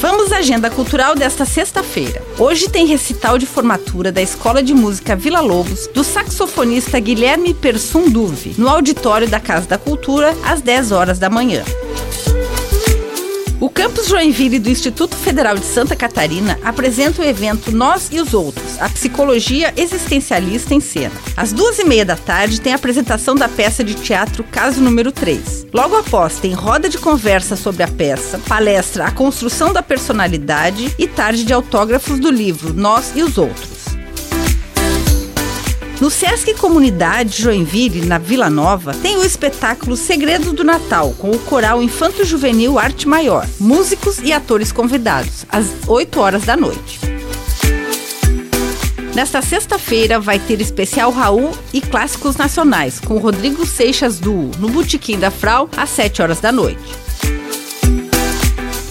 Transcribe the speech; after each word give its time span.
Vamos 0.00 0.32
à 0.32 0.38
agenda 0.38 0.70
cultural 0.70 1.16
desta 1.16 1.44
sexta-feira. 1.44 2.22
Hoje 2.38 2.68
tem 2.68 2.86
recital 2.86 3.36
de 3.36 3.46
formatura 3.46 4.12
da 4.12 4.22
Escola 4.22 4.62
de 4.62 4.72
Música 4.72 5.16
Vila 5.16 5.40
Lobos 5.40 5.88
do 5.88 6.04
saxofonista 6.04 7.00
Guilherme 7.00 7.52
Persum 7.52 8.04
no 8.56 8.68
auditório 8.68 9.28
da 9.28 9.40
Casa 9.40 9.66
da 9.66 9.76
Cultura, 9.76 10.36
às 10.44 10.60
10 10.60 10.92
horas 10.92 11.18
da 11.18 11.28
manhã. 11.28 11.64
O 13.60 13.68
campus 13.68 14.06
Joinville 14.06 14.60
do 14.60 14.70
Instituto 14.70 15.16
Federal 15.16 15.56
de 15.56 15.64
Santa 15.64 15.96
Catarina 15.96 16.56
apresenta 16.62 17.20
o 17.20 17.24
evento 17.24 17.72
Nós 17.72 18.08
e 18.12 18.20
os 18.20 18.32
Outros, 18.32 18.80
a 18.80 18.88
psicologia 18.88 19.74
existencialista 19.76 20.74
em 20.74 20.80
cena. 20.80 21.14
Às 21.36 21.52
duas 21.52 21.76
e 21.80 21.84
meia 21.84 22.04
da 22.04 22.14
tarde 22.14 22.60
tem 22.60 22.72
a 22.72 22.76
apresentação 22.76 23.34
da 23.34 23.48
peça 23.48 23.82
de 23.82 23.94
teatro 23.94 24.44
Caso 24.44 24.80
Número 24.80 25.10
3. 25.10 25.66
Logo 25.74 25.96
após 25.96 26.38
tem 26.38 26.52
roda 26.52 26.88
de 26.88 26.98
conversa 26.98 27.56
sobre 27.56 27.82
a 27.82 27.88
peça, 27.88 28.38
palestra 28.46 29.06
A 29.06 29.10
Construção 29.10 29.72
da 29.72 29.82
Personalidade 29.82 30.94
e 30.96 31.08
tarde 31.08 31.42
de 31.42 31.52
autógrafos 31.52 32.20
do 32.20 32.30
livro 32.30 32.72
Nós 32.72 33.12
e 33.16 33.24
os 33.24 33.38
Outros. 33.38 33.77
No 36.00 36.10
Sesc 36.10 36.54
Comunidade 36.54 37.42
Joinville, 37.42 38.06
na 38.06 38.18
Vila 38.18 38.48
Nova, 38.48 38.94
tem 38.94 39.16
o 39.16 39.24
espetáculo 39.24 39.96
Segredos 39.96 40.52
do 40.52 40.62
Natal, 40.62 41.12
com 41.18 41.32
o 41.32 41.38
coral 41.40 41.82
Infanto 41.82 42.24
Juvenil 42.24 42.78
Arte 42.78 43.08
Maior, 43.08 43.44
músicos 43.58 44.18
e 44.20 44.32
atores 44.32 44.70
convidados, 44.70 45.44
às 45.48 45.66
8 45.88 46.20
horas 46.20 46.44
da 46.44 46.56
noite. 46.56 47.00
Nesta 49.12 49.42
sexta-feira 49.42 50.20
vai 50.20 50.38
ter 50.38 50.60
especial 50.60 51.10
Raul 51.10 51.50
e 51.72 51.80
clássicos 51.80 52.36
nacionais, 52.36 53.00
com 53.00 53.18
Rodrigo 53.18 53.66
Seixas 53.66 54.20
Duo, 54.20 54.52
no 54.60 54.68
Botequim 54.68 55.18
da 55.18 55.32
Frau, 55.32 55.68
às 55.76 55.90
7 55.90 56.22
horas 56.22 56.38
da 56.38 56.52
noite. 56.52 57.07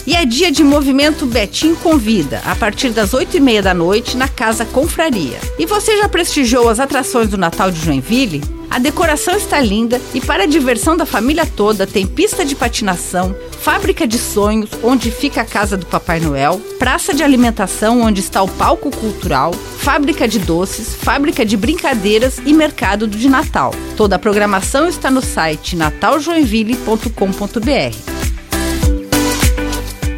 E 0.08 0.16
é 0.16 0.26
dia 0.26 0.50
de 0.50 0.64
movimento 0.64 1.26
Betim 1.26 1.76
Convida, 1.76 2.42
a 2.46 2.56
partir 2.56 2.92
das 2.92 3.14
8 3.14 3.36
e 3.36 3.42
meia 3.42 3.62
da 3.62 3.74
noite, 3.74 4.16
na 4.16 4.30
Casa 4.30 4.64
Confraria. 4.64 5.38
E 5.60 5.66
você 5.66 5.98
já 5.98 6.08
prestigiou 6.08 6.70
as 6.70 6.80
atrações 6.80 7.28
do 7.28 7.38
Natal 7.38 7.70
de 7.70 7.84
Joinville? 7.84 8.42
A 8.70 8.80
decoração 8.80 9.36
está 9.36 9.60
linda 9.60 10.00
e 10.14 10.22
para 10.22 10.44
a 10.44 10.48
diversão 10.48 10.96
da 10.96 11.06
família 11.06 11.46
toda 11.46 11.86
tem 11.86 12.08
pista 12.08 12.46
de 12.46 12.56
patinação, 12.56 13.36
fábrica 13.60 14.08
de 14.08 14.18
sonhos, 14.18 14.70
onde 14.82 15.12
fica 15.12 15.42
a 15.42 15.46
casa 15.46 15.76
do 15.76 15.86
Papai 15.86 16.22
Noel, 16.22 16.62
praça 16.80 17.14
de 17.14 17.22
alimentação, 17.22 18.00
onde 18.00 18.22
está 18.22 18.42
o 18.42 18.48
palco 18.48 18.90
cultural, 18.90 19.54
fábrica 19.54 20.26
de 20.26 20.40
doces, 20.40 20.96
fábrica 20.96 21.46
de 21.46 21.58
brincadeiras 21.58 22.40
e 22.46 22.54
mercado 22.54 23.10
de 23.10 23.28
Natal. 23.28 23.74
Toda 23.98 24.16
a 24.16 24.20
programação 24.20 24.88
está 24.88 25.12
no 25.12 25.22
site 25.22 25.76
nataljoinville.com.br 25.76 28.17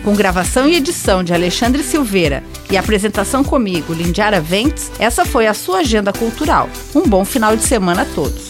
com 0.10 0.16
gravação 0.16 0.68
e 0.68 0.76
edição 0.76 1.24
de 1.24 1.36
Alexandre 1.36 1.84
Silveira 1.84 2.44
e 2.72 2.76
apresentação 2.76 3.44
comigo, 3.44 3.94
Lindiara 3.94 4.42
Ventes, 4.42 4.92
essa 4.98 5.24
foi 5.24 5.46
a 5.46 5.54
sua 5.54 5.82
agenda 5.82 6.12
cultural. 6.12 6.68
Um 6.96 7.08
bom 7.08 7.24
final 7.24 7.56
de 7.56 7.62
semana 7.62 8.02
a 8.02 8.06
todos. 8.06 8.48